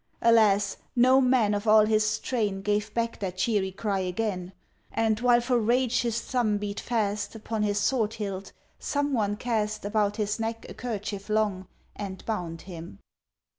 [0.23, 0.77] Alas!
[0.95, 4.51] no man of all his train Gave back that cheery cry again;
[4.91, 9.85] And, while for rage his thumb beat fast Upon his sword hilt, some one cast
[9.85, 12.97] About his neck a kerchief long, And bound him.